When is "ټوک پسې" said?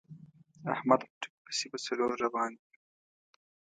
1.21-1.65